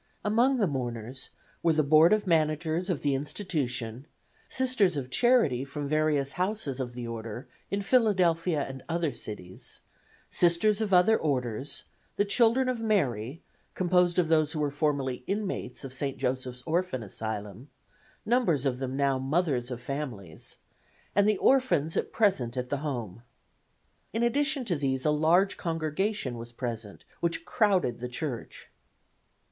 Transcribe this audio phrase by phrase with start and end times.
[0.25, 1.29] Among the mourners
[1.61, 4.07] were the Board of Managers of the institution,
[4.47, 9.81] Sisters of Charity from various houses of the order in Philadelphia and other cities,
[10.31, 11.83] Sisters of other orders,
[12.15, 13.43] the Children of Mary,
[13.75, 16.17] composed of those who were formerly inmates of St.
[16.17, 17.69] Joseph's Orphan Asylum,
[18.25, 20.57] numbers of them now mothers of families,
[21.15, 23.21] and the orphans at present at the home.
[24.13, 28.71] In addition to these a large congregation was present, which crowded the church.